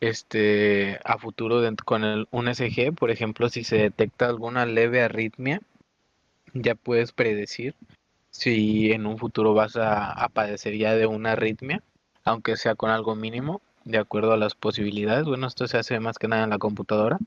este 0.02 1.00
a 1.06 1.18
futuro 1.18 1.62
con 1.86 2.04
el, 2.04 2.28
un 2.32 2.54
SG, 2.54 2.94
por 2.94 3.12
ejemplo, 3.12 3.50
si 3.50 3.64
se 3.64 3.78
detecta 3.78 4.28
alguna 4.28 4.66
leve 4.66 5.02
arritmia, 5.02 5.62
ya 6.54 6.76
puedes 6.76 7.12
predecir 7.12 7.76
si 8.30 8.92
en 8.92 9.06
un 9.06 9.18
futuro 9.18 9.54
vas 9.54 9.78
a, 9.78 10.30
padecer 10.34 10.78
ya 10.78 10.96
de 10.96 11.06
una 11.06 11.34
arritmia, 11.34 11.82
aunque 12.26 12.58
sea 12.58 12.76
con 12.76 12.90
algo 12.90 13.16
mínimo, 13.16 13.62
de 13.86 13.98
acuerdo 13.98 14.34
a 14.34 14.38
las 14.38 14.56
posibilidades. 14.56 15.26
Bueno, 15.26 15.48
esto 15.48 15.68
se 15.68 15.78
hace 15.78 16.00
más 16.02 16.18
que 16.18 16.28
nada 16.28 16.44
en 16.44 16.50
la 16.50 16.58
computadora 16.58 17.18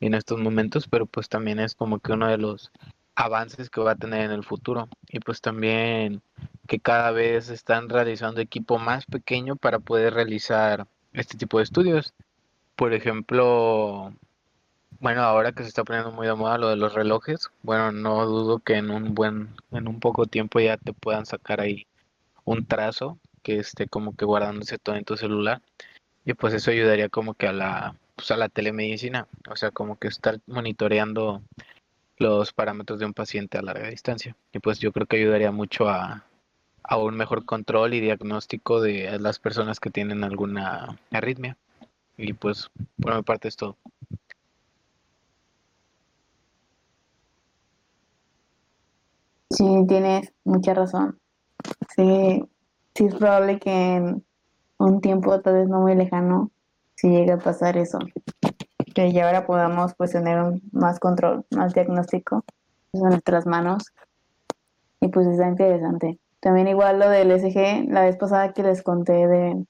en 0.00 0.14
estos 0.14 0.38
momentos, 0.38 0.88
pero 0.88 1.06
pues 1.06 1.28
también 1.28 1.58
es 1.58 1.74
como 1.74 1.98
que 2.00 2.12
uno 2.12 2.28
de 2.28 2.38
los 2.38 2.70
avances 3.14 3.70
que 3.70 3.80
va 3.80 3.92
a 3.92 3.96
tener 3.96 4.22
en 4.22 4.30
el 4.30 4.44
futuro. 4.44 4.88
Y 5.08 5.20
pues 5.20 5.40
también 5.40 6.22
que 6.68 6.78
cada 6.78 7.10
vez 7.10 7.48
están 7.48 7.88
realizando 7.88 8.40
equipo 8.40 8.78
más 8.78 9.06
pequeño 9.06 9.56
para 9.56 9.78
poder 9.78 10.14
realizar 10.14 10.86
este 11.12 11.36
tipo 11.38 11.58
de 11.58 11.64
estudios. 11.64 12.14
Por 12.76 12.92
ejemplo, 12.92 14.12
bueno, 15.00 15.22
ahora 15.22 15.52
que 15.52 15.62
se 15.62 15.68
está 15.70 15.84
poniendo 15.84 16.12
muy 16.12 16.26
de 16.26 16.34
moda 16.34 16.58
lo 16.58 16.68
de 16.68 16.76
los 16.76 16.94
relojes, 16.94 17.50
bueno, 17.62 17.90
no 17.92 18.26
dudo 18.26 18.58
que 18.58 18.74
en 18.74 18.90
un 18.90 19.14
buen, 19.14 19.48
en 19.72 19.88
un 19.88 19.98
poco 20.00 20.26
tiempo 20.26 20.60
ya 20.60 20.76
te 20.76 20.92
puedan 20.92 21.26
sacar 21.26 21.60
ahí 21.60 21.86
un 22.44 22.66
trazo 22.66 23.18
que 23.42 23.58
esté 23.58 23.88
como 23.88 24.14
que 24.16 24.24
guardándose 24.24 24.78
todo 24.78 24.96
en 24.96 25.04
tu 25.04 25.16
celular. 25.16 25.62
Y 26.24 26.34
pues 26.34 26.52
eso 26.54 26.70
ayudaría 26.70 27.08
como 27.08 27.34
que 27.34 27.46
a 27.46 27.52
la, 27.52 27.96
pues 28.16 28.30
a 28.30 28.36
la 28.36 28.48
telemedicina, 28.48 29.28
o 29.48 29.56
sea, 29.56 29.70
como 29.70 29.98
que 29.98 30.08
estar 30.08 30.40
monitoreando 30.46 31.42
los 32.16 32.52
parámetros 32.54 32.98
de 32.98 33.06
un 33.06 33.12
paciente 33.12 33.58
a 33.58 33.62
larga 33.62 33.88
distancia. 33.88 34.34
Y 34.52 34.58
pues 34.58 34.78
yo 34.78 34.90
creo 34.90 35.06
que 35.06 35.18
ayudaría 35.18 35.52
mucho 35.52 35.88
a, 35.88 36.24
a 36.82 36.96
un 36.96 37.14
mejor 37.14 37.44
control 37.44 37.92
y 37.92 38.00
diagnóstico 38.00 38.80
de 38.80 39.18
las 39.18 39.38
personas 39.38 39.80
que 39.80 39.90
tienen 39.90 40.24
alguna 40.24 40.98
arritmia. 41.10 41.58
Y 42.16 42.32
pues 42.32 42.70
por 43.00 43.14
mi 43.14 43.22
parte 43.22 43.48
es 43.48 43.56
todo. 43.56 43.76
Sí, 49.50 49.64
tienes 49.86 50.32
mucha 50.44 50.72
razón. 50.72 51.18
Sí, 51.94 52.42
sí 52.94 53.04
es 53.04 53.14
probable 53.14 53.58
que 53.58 53.96
en 53.96 54.24
un 54.78 55.00
tiempo 55.02 55.38
tal 55.40 55.54
vez 55.54 55.68
no 55.68 55.80
muy 55.80 55.94
lejano 55.94 56.50
si 56.96 57.08
llegue 57.08 57.32
a 57.32 57.38
pasar 57.38 57.76
eso. 57.76 57.98
Que 58.94 59.12
ya 59.12 59.26
ahora 59.26 59.46
podamos 59.46 59.94
pues 59.94 60.12
tener 60.12 60.40
un, 60.40 60.62
más 60.72 60.98
control, 60.98 61.44
más 61.50 61.74
diagnóstico 61.74 62.44
en 62.92 63.02
nuestras 63.02 63.46
manos. 63.46 63.92
Y 65.00 65.08
pues 65.08 65.26
está 65.26 65.46
interesante. 65.46 66.18
También 66.40 66.68
igual 66.68 66.98
lo 66.98 67.08
del 67.08 67.30
SG, 67.38 67.90
la 67.90 68.04
vez 68.04 68.16
pasada 68.16 68.52
que 68.52 68.62
les 68.62 68.82
conté 68.82 69.26
de 69.26 69.64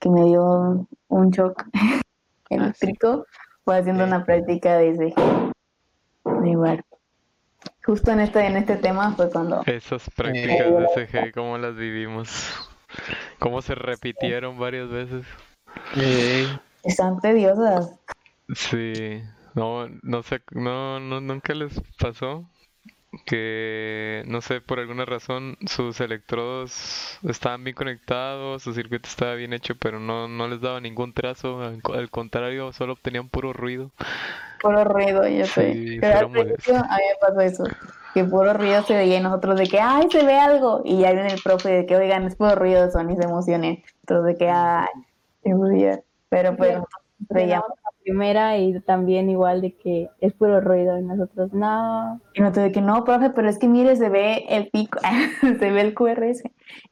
que 0.00 0.08
me 0.10 0.24
dio 0.24 0.86
un 1.08 1.30
shock 1.30 1.64
eléctrico, 2.50 3.26
fue 3.64 3.78
haciendo 3.78 4.04
una 4.04 4.24
práctica 4.24 4.76
de 4.78 4.94
SG. 4.94 6.46
Igual. 6.46 6.84
Justo 7.84 8.10
en 8.10 8.20
este, 8.20 8.46
en 8.46 8.56
este 8.56 8.76
tema 8.76 9.12
fue 9.14 9.30
cuando... 9.30 9.62
Esas 9.66 10.08
prácticas 10.10 10.70
de 10.70 11.06
SG, 11.06 11.32
¿cómo 11.34 11.58
las 11.58 11.76
vivimos? 11.76 12.70
¿Cómo 13.38 13.60
se 13.60 13.74
repitieron 13.74 14.58
varias 14.58 14.88
veces? 14.88 15.26
Están 16.82 17.20
tediosas. 17.20 17.94
Sí, 18.54 19.22
no, 19.54 19.88
no 20.02 20.22
sé, 20.22 20.42
no, 20.52 21.00
no, 21.00 21.20
nunca 21.20 21.54
les 21.54 21.80
pasó 21.98 22.48
que, 23.26 24.24
no 24.26 24.40
sé, 24.40 24.60
por 24.60 24.78
alguna 24.78 25.04
razón 25.04 25.56
sus 25.66 26.00
electrodos 26.00 27.18
estaban 27.22 27.64
bien 27.64 27.76
conectados, 27.76 28.62
su 28.62 28.74
circuito 28.74 29.08
estaba 29.08 29.34
bien 29.34 29.52
hecho, 29.52 29.74
pero 29.76 30.00
no, 30.00 30.28
no 30.28 30.48
les 30.48 30.60
daba 30.60 30.80
ningún 30.80 31.12
trazo, 31.12 31.60
al, 31.62 32.10
contrario, 32.10 32.72
solo 32.72 32.94
obtenían 32.94 33.28
puro 33.28 33.52
ruido. 33.52 33.92
Puro 34.60 34.84
ruido, 34.84 35.26
yo 35.28 35.46
sé. 35.46 35.98
pero 36.00 36.18
al 36.18 36.30
principio 36.30 36.76
a 36.76 36.96
mí 36.96 37.04
me 37.08 37.18
pasó 37.20 37.40
eso, 37.40 37.64
que 38.12 38.24
puro 38.24 38.52
ruido 38.54 38.82
se 38.82 38.94
veía 38.94 39.18
y 39.18 39.22
nosotros 39.22 39.58
de 39.58 39.68
que, 39.68 39.80
ay, 39.80 40.08
se 40.10 40.24
ve 40.24 40.38
algo, 40.38 40.82
y 40.84 41.00
ya 41.00 41.12
viene 41.12 41.32
el 41.32 41.42
profe 41.42 41.70
de 41.70 41.86
que, 41.86 41.96
oigan, 41.96 42.24
es 42.24 42.36
puro 42.36 42.54
ruido, 42.54 42.90
son 42.90 43.10
y 43.10 43.16
se 43.16 43.24
emocionen, 43.24 43.82
nosotros 44.02 44.26
de 44.26 44.36
que, 44.36 44.50
ay, 44.50 44.88
se 45.44 46.02
pero 46.28 46.56
pues 46.56 46.78
veíamos 47.30 47.68
primera 48.02 48.58
y 48.58 48.78
también 48.80 49.30
igual 49.30 49.60
de 49.62 49.72
que 49.76 50.10
es 50.20 50.32
puro 50.34 50.60
ruido 50.60 50.98
y 50.98 51.02
nosotros 51.02 51.52
no. 51.54 52.20
Y 52.34 52.40
no 52.42 52.52
te 52.52 52.60
de 52.60 52.72
que 52.72 52.80
no, 52.82 53.02
profe, 53.04 53.30
pero 53.30 53.48
es 53.48 53.58
que 53.58 53.66
mire, 53.68 53.96
se 53.96 54.08
ve 54.10 54.44
el 54.48 54.68
pico, 54.68 54.98
se 55.40 55.70
ve 55.70 55.80
el 55.80 55.94
QRS. 55.94 56.42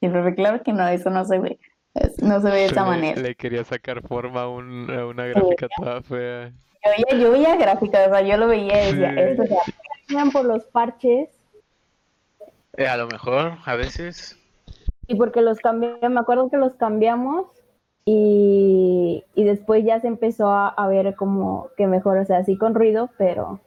Y 0.01 0.07
el 0.07 0.13
profe, 0.13 0.35
claro 0.35 0.63
que 0.63 0.73
no, 0.73 0.87
eso 0.89 1.11
no 1.11 1.25
se 1.25 1.39
ve. 1.39 1.59
No 2.23 2.41
se 2.41 2.49
ve 2.51 2.57
de 2.61 2.65
esa 2.67 2.85
Le- 2.85 2.89
manera. 2.89 3.21
Le 3.21 3.35
quería 3.35 3.63
sacar 3.65 4.01
forma 4.01 4.43
a, 4.43 4.49
un- 4.49 4.91
a 4.91 5.07
una 5.07 5.27
gráfica 5.27 5.67
toda 5.77 6.01
fea. 6.03 6.51
Yo 6.85 6.91
veía, 7.13 7.23
yo 7.25 7.31
veía 7.33 7.57
gráficas, 7.57 8.09
o 8.09 8.11
sea, 8.11 8.23
yo 8.23 8.37
lo 8.39 8.47
veía 8.49 8.83
y 8.89 8.93
decía, 8.93 9.11
Sí. 9.13 9.21
esto 9.21 9.43
se 9.47 9.57
Cambian 10.09 10.31
por 10.33 10.45
los 10.47 10.65
parches 10.65 11.29
Eh, 12.77 12.87
a 12.87 12.97
lo 12.97 13.07
mejor, 13.07 13.53
a 13.67 13.77
veces. 13.77 14.39
y 15.07 15.15
porque 15.17 15.43
los 15.43 15.59
cambiamos, 15.59 16.01
me 16.11 16.21
acuerdo 16.21 16.49
que 16.49 16.57
los 16.57 16.75
cambiamos 16.75 17.47
y, 18.05 19.25
y 19.35 19.45
después 19.45 19.85
ya 19.85 20.01
se 20.01 20.09
empezó 20.09 20.49
a, 20.51 20.69
a 20.69 20.89
ver 20.89 21.15
como 21.15 21.69
que 21.77 21.87
mejor, 21.87 22.19
o 22.19 22.25
sea, 22.25 22.39
así 22.39 22.57
con 22.57 22.75
ruido, 22.75 23.11
pero, 23.19 23.61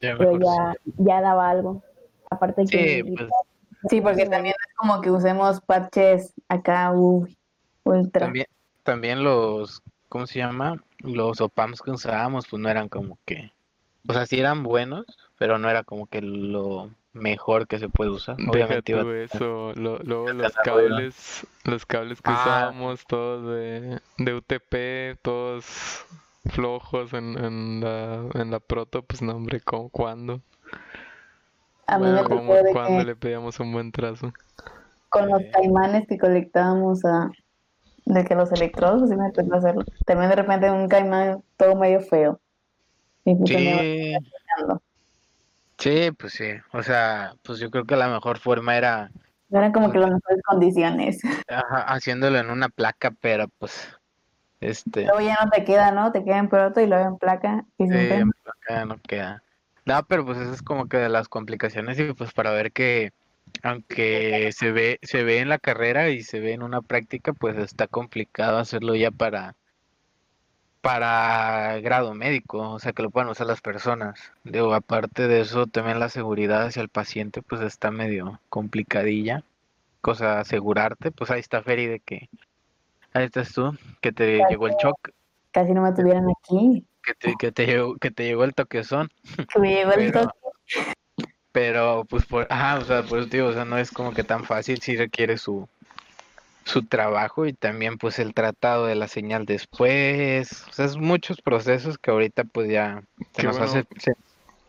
Ya 0.00 0.16
pero 0.16 0.38
ya, 0.38 0.74
ya 0.98 1.20
daba 1.20 1.50
algo. 1.50 1.82
Aparte 2.30 2.66
sí. 2.66 2.76
que 2.76 3.02
Sí, 3.02 3.02
pues, 3.16 3.28
Sí, 3.90 4.00
porque 4.00 4.26
también 4.26 4.54
es 4.58 4.74
como 4.76 5.00
que 5.00 5.10
usemos 5.10 5.60
parches 5.60 6.32
acá, 6.48 6.90
uy, 6.92 7.36
ultra. 7.84 8.26
también, 8.26 8.46
también 8.82 9.22
los, 9.22 9.82
¿cómo 10.08 10.26
se 10.26 10.38
llama? 10.38 10.82
Los 11.00 11.40
OPAMs 11.42 11.82
que 11.82 11.90
usábamos, 11.90 12.46
pues 12.48 12.62
no 12.62 12.70
eran 12.70 12.88
como 12.88 13.18
que, 13.26 13.52
o 14.08 14.12
sea, 14.14 14.24
sí 14.24 14.40
eran 14.40 14.62
buenos, 14.62 15.04
pero 15.36 15.58
no 15.58 15.68
era 15.68 15.82
como 15.82 16.06
que 16.06 16.22
lo 16.22 16.90
mejor 17.14 17.66
que 17.66 17.78
se 17.78 17.88
puede 17.88 18.10
usar. 18.10 18.36
Deja 18.36 18.50
Obviamente 18.50 18.92
iba 18.92 19.02
tú 19.02 19.10
eso, 19.12 19.72
lo- 19.74 19.98
luego 19.98 20.32
los 20.32 20.52
cables, 20.56 21.46
los 21.64 21.86
cables 21.86 22.20
que 22.20 22.30
Ah. 22.30 22.40
usábamos 22.40 23.06
todos 23.06 23.46
de, 23.54 24.00
de 24.18 24.34
UTP, 24.34 25.18
todos 25.22 26.04
flojos 26.46 27.12
en, 27.14 27.38
en 27.42 27.80
la, 27.80 28.26
en 28.34 28.50
la 28.50 28.60
proto, 28.60 29.02
pues 29.02 29.22
no 29.22 29.34
hombre, 29.36 29.60
¿cómo, 29.60 29.88
¿cuándo? 29.88 30.40
A 31.86 31.98
mí 31.98 32.04
me 32.04 32.10
Bueno, 32.12 32.22
tocó 32.24 32.36
¿Cómo, 32.36 32.54
de 32.54 32.72
cuándo 32.72 32.98
que 32.98 33.04
le 33.06 33.16
pedíamos 33.16 33.60
un 33.60 33.72
buen 33.72 33.92
trazo? 33.92 34.32
con 35.08 35.28
los 35.28 35.42
caimanes 35.52 36.08
que 36.08 36.18
colectábamos 36.18 37.04
a, 37.04 37.30
de 38.04 38.24
que 38.24 38.34
los 38.34 38.50
electrodos, 38.50 39.04
así 39.04 39.14
me 39.14 39.30
tocó 39.30 39.54
hacerlo. 39.54 39.84
También 40.04 40.28
de 40.28 40.36
repente 40.36 40.70
un 40.70 40.88
caimán 40.88 41.42
todo 41.56 41.76
medio 41.76 42.00
feo. 42.00 42.40
Y 43.24 43.36
pues 43.36 43.54
andaba 43.56 43.80
Sí. 43.82 44.14
Sí, 45.84 46.10
pues 46.12 46.32
sí. 46.32 46.50
O 46.72 46.82
sea, 46.82 47.34
pues 47.42 47.58
yo 47.58 47.70
creo 47.70 47.84
que 47.84 47.96
la 47.96 48.08
mejor 48.08 48.38
forma 48.38 48.76
era 48.76 49.10
eran 49.50 49.70
como 49.72 49.92
que 49.92 49.98
las 49.98 50.10
mejores 50.10 50.42
condiciones. 50.42 51.20
ajá, 51.48 51.82
haciéndolo 51.82 52.38
en 52.38 52.50
una 52.50 52.68
placa, 52.68 53.12
pero 53.20 53.46
pues, 53.58 53.88
este, 54.60 55.04
Luego 55.04 55.20
ya 55.20 55.38
no 55.44 55.50
te 55.50 55.64
queda, 55.64 55.92
¿no? 55.92 56.10
Te 56.10 56.24
queda 56.24 56.38
en 56.38 56.48
proto 56.48 56.80
y 56.80 56.86
luego 56.86 57.06
en 57.06 57.18
placa. 57.18 57.64
Y 57.78 57.84
sí, 57.84 57.90
siempre 57.90 58.16
en 58.16 58.30
placa 58.30 58.84
no 58.84 58.98
queda. 58.98 59.42
No, 59.84 60.02
pero 60.08 60.24
pues 60.24 60.38
eso 60.38 60.52
es 60.52 60.62
como 60.62 60.88
que 60.88 60.96
de 60.96 61.08
las 61.08 61.28
complicaciones 61.28 61.98
y 61.98 62.12
pues 62.14 62.32
para 62.32 62.50
ver 62.50 62.72
que 62.72 63.12
aunque 63.62 64.50
se 64.52 64.72
ve, 64.72 64.98
se 65.02 65.22
ve 65.22 65.38
en 65.38 65.48
la 65.48 65.58
carrera 65.58 66.08
y 66.08 66.22
se 66.22 66.40
ve 66.40 66.52
en 66.52 66.62
una 66.62 66.80
práctica, 66.80 67.32
pues 67.32 67.56
está 67.56 67.86
complicado 67.86 68.58
hacerlo 68.58 68.96
ya 68.96 69.10
para, 69.10 69.54
para 70.84 71.80
grado 71.80 72.12
médico, 72.12 72.72
o 72.72 72.78
sea 72.78 72.92
que 72.92 73.02
lo 73.02 73.08
puedan 73.08 73.30
usar 73.30 73.46
las 73.46 73.62
personas. 73.62 74.20
Digo, 74.44 74.74
aparte 74.74 75.28
de 75.28 75.40
eso, 75.40 75.66
también 75.66 75.98
la 75.98 76.10
seguridad 76.10 76.66
hacia 76.66 76.82
el 76.82 76.90
paciente, 76.90 77.40
pues 77.40 77.62
está 77.62 77.90
medio 77.90 78.38
complicadilla. 78.50 79.42
Cosa 80.02 80.40
asegurarte, 80.40 81.10
pues 81.10 81.30
ahí 81.30 81.40
está 81.40 81.62
Feri 81.62 81.86
de 81.86 82.00
que 82.00 82.28
ahí 83.14 83.24
estás 83.24 83.54
tú, 83.54 83.74
que 84.02 84.12
te 84.12 84.42
llegó 84.50 84.66
el 84.66 84.74
shock, 84.74 85.08
casi 85.52 85.72
no 85.72 85.80
me 85.80 85.92
tuvieran 85.92 86.26
aquí. 86.30 86.84
que 87.02 87.14
te, 87.14 87.34
que 87.38 87.50
te 87.50 87.64
llegó, 87.64 87.96
que 87.96 88.10
te 88.10 88.24
llegó 88.24 88.44
el 88.44 88.54
toquezón. 88.54 89.08
Que 89.54 89.60
me 89.60 89.74
llegó 89.74 89.92
el 89.92 90.12
toque. 90.12 90.36
Pero 91.50 92.04
pues 92.04 92.26
por, 92.26 92.46
ajá, 92.50 92.76
o 92.76 92.84
sea, 92.84 93.02
te 93.02 93.36
digo, 93.36 93.46
o 93.46 93.52
sea, 93.54 93.64
no 93.64 93.78
es 93.78 93.90
como 93.90 94.12
que 94.12 94.22
tan 94.22 94.44
fácil, 94.44 94.82
sí 94.82 94.96
requiere 94.96 95.38
su, 95.38 95.66
su 96.64 96.86
trabajo 96.86 97.46
y 97.46 97.52
también 97.52 97.98
pues 97.98 98.18
el 98.18 98.34
tratado 98.34 98.86
de 98.86 98.94
la 98.94 99.08
señal 99.08 99.44
después, 99.46 100.64
o 100.68 100.72
sea, 100.72 100.86
es 100.86 100.96
muchos 100.96 101.40
procesos 101.42 101.98
que 101.98 102.10
ahorita 102.10 102.44
pues 102.44 102.70
ya 102.70 103.02
se 103.34 103.42
Qué 103.42 103.46
nos 103.46 103.56
bueno. 103.56 103.64
hace 103.64 103.84
sen- 103.88 104.16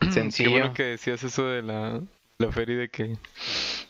Qué 0.00 0.10
sencillo. 0.12 0.50
bueno 0.50 0.72
que 0.74 0.82
decías 0.84 1.22
eso 1.24 1.46
de 1.48 1.62
la, 1.62 2.02
la 2.38 2.52
feria 2.52 2.76
de 2.76 2.88
que 2.90 3.16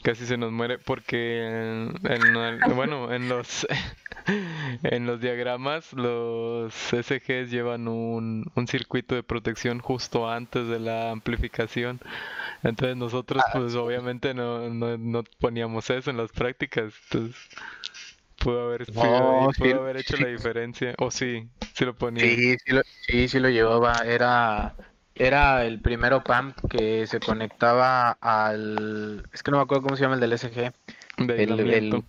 casi 0.02 0.26
se 0.26 0.36
nos 0.36 0.52
muere 0.52 0.78
porque 0.78 1.44
en, 1.46 2.34
bueno, 2.74 3.12
en 3.12 3.28
los 3.28 3.66
en 4.82 5.06
los 5.06 5.20
diagramas 5.20 5.92
los 5.92 6.92
SGs 6.92 7.50
llevan 7.50 7.88
un, 7.88 8.44
un 8.54 8.66
circuito 8.68 9.14
de 9.14 9.22
protección 9.22 9.80
justo 9.80 10.28
antes 10.30 10.68
de 10.68 10.80
la 10.80 11.10
amplificación. 11.10 12.00
Entonces 12.62 12.96
nosotros 12.96 13.44
Ah, 13.44 13.50
pues 13.52 13.74
obviamente 13.74 14.34
no, 14.34 14.68
no, 14.70 14.96
no 14.98 15.24
poníamos 15.40 15.90
eso 15.90 16.10
en 16.10 16.16
las 16.18 16.32
prácticas. 16.32 16.94
Entonces 17.10 17.36
pudo 18.46 18.62
haber 18.62 18.86
sido 18.86 19.02
No, 19.02 19.48
ahí, 19.48 19.54
pudo 19.58 19.82
haber 19.82 19.96
hecho 19.96 20.16
sí. 20.16 20.22
la 20.22 20.28
diferencia. 20.28 20.94
O 20.98 21.10
sí, 21.10 21.48
sí 21.74 21.84
lo 21.84 21.94
ponía. 21.94 22.22
Sí, 22.22 22.56
sí 22.64 22.72
lo, 22.72 22.82
sí, 23.06 23.28
sí 23.28 23.40
lo 23.40 23.48
llevaba, 23.50 24.02
era, 24.06 24.74
era 25.14 25.64
el 25.64 25.80
primero 25.80 26.22
PAM 26.22 26.54
que 26.70 27.06
se 27.06 27.18
conectaba 27.20 28.12
al, 28.12 29.24
es 29.32 29.42
que 29.42 29.50
no 29.50 29.56
me 29.56 29.64
acuerdo 29.64 29.82
cómo 29.82 29.96
se 29.96 30.02
llama 30.02 30.14
el 30.14 30.20
del 30.20 30.32
SG, 30.34 30.72
De 31.18 31.42
el, 31.42 31.60
el-. 31.60 32.04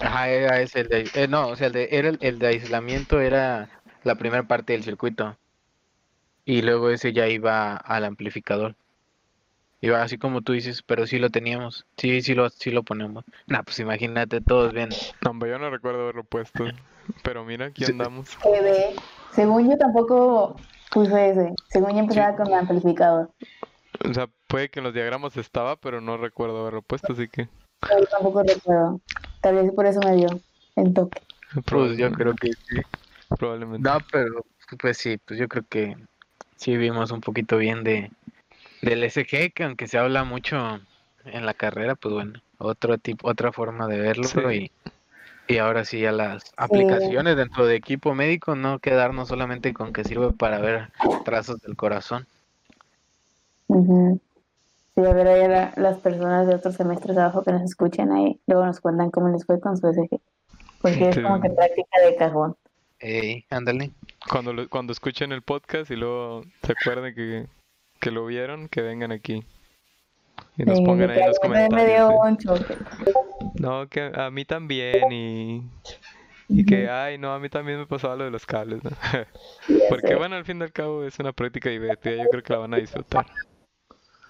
Ajá, 0.00 0.28
era 0.30 0.60
ese, 0.60 0.80
el 0.80 0.88
de, 0.88 1.10
eh, 1.14 1.28
no, 1.28 1.48
o 1.48 1.56
sea, 1.56 1.66
el 1.66 1.72
de, 1.74 1.88
era 1.92 2.08
el, 2.08 2.18
el 2.22 2.38
de 2.38 2.46
aislamiento 2.46 3.20
era 3.20 3.68
la 4.02 4.14
primera 4.14 4.42
parte 4.44 4.72
del 4.72 4.82
circuito. 4.82 5.36
Y 6.46 6.62
luego 6.62 6.90
ese 6.90 7.12
ya 7.12 7.28
iba 7.28 7.76
al 7.76 8.04
amplificador. 8.04 8.76
Iba 9.84 10.02
así 10.02 10.16
como 10.16 10.40
tú 10.40 10.54
dices, 10.54 10.82
pero 10.82 11.06
sí 11.06 11.18
lo 11.18 11.28
teníamos. 11.28 11.84
Sí, 11.98 12.22
sí 12.22 12.34
lo, 12.34 12.48
sí 12.48 12.70
lo 12.70 12.84
ponemos. 12.84 13.22
Nah, 13.48 13.62
pues 13.62 13.78
imagínate, 13.80 14.40
todos 14.40 14.72
bien. 14.72 14.88
No, 15.22 15.32
hombre, 15.32 15.50
yo 15.50 15.58
no 15.58 15.68
recuerdo 15.68 16.04
haberlo 16.04 16.24
puesto. 16.24 16.64
Pero 17.22 17.44
mira, 17.44 17.66
aquí 17.66 17.84
Sí. 17.84 17.92
andamos. 17.92 18.38
Según 19.32 19.68
yo 19.70 19.76
tampoco 19.76 20.58
puse 20.90 21.28
ese. 21.28 21.52
Según 21.68 21.92
yo 21.92 21.98
empezaba 21.98 22.34
con 22.34 22.46
el 22.48 22.54
amplificador. 22.54 23.30
O 24.08 24.14
sea, 24.14 24.28
puede 24.48 24.70
que 24.70 24.80
en 24.80 24.84
los 24.84 24.94
diagramas 24.94 25.36
estaba, 25.36 25.76
pero 25.76 26.00
no 26.00 26.16
recuerdo 26.16 26.62
haberlo 26.62 26.80
puesto, 26.80 27.12
así 27.12 27.28
que 27.28 27.50
Pero 27.86 28.00
yo 28.00 28.06
tampoco 28.06 28.42
recuerdo. 28.42 29.02
Tal 29.42 29.54
vez 29.56 29.70
por 29.72 29.84
eso 29.84 30.00
me 30.00 30.16
dio 30.16 30.40
el 30.76 30.94
toque. 30.94 31.20
Pues 31.66 31.98
yo 31.98 32.10
creo 32.12 32.32
que 32.34 32.48
sí. 32.48 32.80
probablemente. 33.38 33.86
No, 33.86 33.98
pero 34.10 34.46
pues 34.80 34.96
sí, 34.96 35.18
pues 35.26 35.38
yo 35.38 35.46
creo 35.46 35.64
que 35.68 35.94
sí 36.56 36.74
vimos 36.78 37.10
un 37.10 37.20
poquito 37.20 37.58
bien 37.58 37.84
de 37.84 38.10
del 38.84 39.02
SG, 39.10 39.52
que 39.52 39.64
aunque 39.64 39.86
se 39.88 39.98
habla 39.98 40.24
mucho 40.24 40.80
en 41.24 41.46
la 41.46 41.54
carrera, 41.54 41.94
pues 41.94 42.14
bueno, 42.14 42.40
otro 42.58 42.98
tipo, 42.98 43.28
otra 43.28 43.52
forma 43.52 43.86
de 43.88 43.98
verlo 44.00 44.24
Sí. 44.24 44.70
y, 45.48 45.54
y 45.54 45.58
ahora 45.58 45.84
sí 45.84 46.00
ya 46.00 46.12
las 46.12 46.52
aplicaciones 46.56 47.36
dentro 47.36 47.66
de 47.66 47.76
equipo 47.76 48.14
médico, 48.14 48.54
no 48.54 48.78
quedarnos 48.78 49.28
solamente 49.28 49.72
con 49.74 49.92
que 49.92 50.04
sirve 50.04 50.32
para 50.32 50.58
ver 50.58 50.90
trazos 51.24 51.60
del 51.62 51.76
corazón. 51.76 52.26
Ujú. 53.68 54.20
Sí, 54.94 55.04
a 55.04 55.12
ver, 55.12 55.26
ahí 55.26 55.48
la- 55.48 55.72
las 55.76 55.98
personas 55.98 56.46
de 56.46 56.54
otros 56.54 56.74
semestres 56.76 57.16
abajo 57.16 57.42
que 57.42 57.52
nos 57.52 57.62
escuchan 57.62 58.12
ahí, 58.12 58.38
luego 58.46 58.64
nos 58.66 58.80
cuentan 58.80 59.10
cómo 59.10 59.28
les 59.28 59.44
fue 59.44 59.58
con 59.60 59.76
su 59.76 59.88
SG. 59.88 60.20
Porque 60.80 61.08
es 61.08 61.14
Sí. 61.16 61.22
como 61.22 61.40
que 61.40 61.50
práctica 61.50 62.00
de 62.06 62.16
cajón. 62.16 62.56
Ey, 63.00 63.44
ándale. 63.50 63.90
Cuando, 64.30 64.52
lo- 64.52 64.68
cuando 64.68 64.92
escuchen 64.92 65.32
el 65.32 65.42
podcast 65.42 65.90
y 65.90 65.96
luego 65.96 66.42
se 66.62 66.72
acuerden 66.72 67.14
que, 67.14 67.46
que 68.04 68.10
lo 68.10 68.26
vieron, 68.26 68.68
que 68.68 68.82
vengan 68.82 69.12
aquí. 69.12 69.46
Y 70.56 70.64
nos 70.64 70.80
Sí, 70.80 70.82
pongan 70.82 71.10
ahí 71.10 71.20
en 71.20 71.26
los 71.26 71.38
literalmente 71.38 71.70
me 71.70 71.84
dio 71.86 72.00
comentarios. 72.00 72.04
sí. 72.06 72.20
No, 73.58 73.88
que 73.88 74.10
a 74.14 74.30
mí 74.30 74.44
también 74.44 75.12
y, 75.12 75.62
y 76.48 76.64
que, 76.64 76.88
ay, 76.90 77.18
no, 77.18 77.32
a 77.34 77.38
mí 77.40 77.48
también 77.48 77.78
me 77.78 77.86
pasaba 77.86 78.16
lo 78.16 78.24
de 78.24 78.30
los 78.30 78.46
cables, 78.46 78.82
¿no? 78.84 78.90
Porque 79.88 80.14
bueno, 80.16 80.36
al 80.36 80.44
fin 80.44 80.60
y 80.60 80.64
al 80.64 80.72
cabo 80.72 81.04
es 81.04 81.18
una 81.18 81.32
práctica 81.32 81.70
divertida, 81.70 82.16
yo 82.16 82.28
creo 82.30 82.42
que 82.42 82.52
la 82.52 82.58
van 82.60 82.74
a 82.74 82.78
disfrutar. 82.78 83.26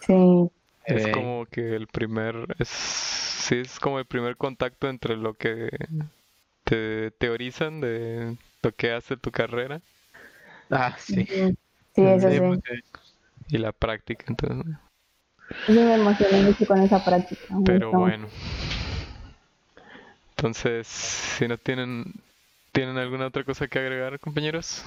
Sí, 0.01 0.51
Es 0.87 1.09
como 1.09 1.47
que 1.47 1.75
el 1.77 1.87
primer, 1.89 2.55
es, 2.59 2.69
sí, 2.69 3.57
es 3.57 3.81
como 3.81 3.99
el 3.99 4.07
primer 4.07 4.37
contacto 4.37 4.89
entre 4.89 5.17
lo 5.17 5.35
que 5.35 5.71
te 6.65 7.11
teorizan 7.13 7.81
de 7.81 8.39
lo 8.63 8.73
que 8.75 8.93
hace 8.93 9.17
tu 9.17 9.31
carrera 9.33 9.83
Ah, 10.71 10.97
sí. 10.99 11.27
sí, 11.95 12.03
eso 12.03 12.29
Sí, 12.29 12.41
sí. 12.41 12.41
pues, 12.41 12.61
sí. 12.65 12.81
Y 13.48 13.59
la 13.59 13.72
práctica, 13.72 14.24
entonces, 14.28 14.74
Yo 15.68 15.74
me 15.74 15.94
emocioné 15.94 16.42
mucho 16.42 16.66
con 16.66 16.80
esa 16.83 17.04
práctica. 17.04 17.42
pero 17.64 17.90
bueno. 17.92 18.28
Entonces, 20.30 20.87
si 20.87 21.46
no 21.48 21.57
tienen, 21.59 22.12
¿tienen 22.72 22.98
alguna 22.98 23.26
otra 23.26 23.44
cosa 23.44 23.68
que 23.68 23.78
agregar, 23.78 24.18
compañeros? 24.18 24.85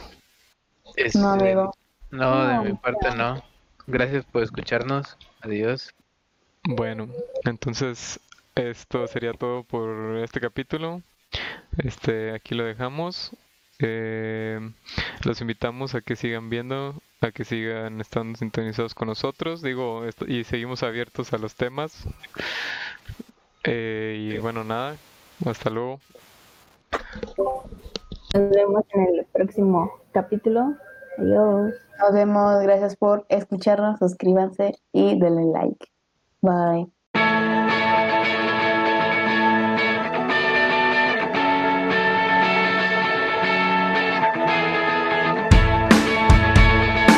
Este, 0.96 1.20
No, 1.20 1.32
amigo. 1.32 1.74
no, 2.12 2.48
de 2.48 2.54
No, 2.56 2.64
mi 2.64 2.74
parte 2.74 3.16
no. 3.16 3.42
Gracias 3.88 4.26
por 4.26 4.44
escucharnos. 4.44 5.18
Adiós. 5.42 5.94
Bueno, 6.64 7.08
entonces 7.46 8.20
esto 8.56 9.08
sería 9.08 9.34
todo 9.34 9.64
por 9.64 10.18
este 10.18 10.40
capítulo. 10.42 11.02
Este, 11.78 12.34
aquí 12.34 12.56
lo 12.56 12.64
dejamos 12.66 13.32
Eh, 13.80 14.60
los 15.24 15.40
invitamos 15.42 15.94
a 15.94 16.02
que 16.02 16.16
sigan 16.16 16.50
viendo, 16.50 17.00
a 17.22 17.32
que 17.32 17.44
sigan 17.44 18.00
estando 18.02 18.38
sintonizados 18.38 18.94
con 18.94 19.08
nosotros, 19.08 19.62
digo, 19.62 20.04
y 20.28 20.44
seguimos 20.44 20.84
abiertos 20.84 21.34
a 21.34 21.38
los 21.38 21.56
temas. 21.56 22.08
Eh, 23.64 24.16
y 24.18 24.38
bueno, 24.38 24.64
nada, 24.64 24.96
hasta 25.46 25.70
luego. 25.70 26.00
Nos 28.34 28.50
vemos 28.52 28.84
en 28.94 29.02
el 29.02 29.26
próximo 29.34 29.92
capítulo. 30.12 30.76
Adiós. 31.18 31.74
Nos 32.00 32.14
vemos, 32.14 32.62
gracias 32.62 32.96
por 32.96 33.26
escucharnos, 33.30 34.00
suscríbanse 34.00 34.76
y 34.92 35.20
denle 35.20 35.46
like. 35.52 35.88
Bye. 36.42 36.97